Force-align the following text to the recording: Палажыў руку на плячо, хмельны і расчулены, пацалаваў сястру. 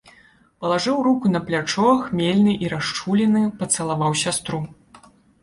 Палажыў 0.63 0.95
руку 1.07 1.29
на 1.35 1.41
плячо, 1.49 1.91
хмельны 2.07 2.57
і 2.65 2.73
расчулены, 2.73 3.45
пацалаваў 3.61 4.19
сястру. 4.25 4.65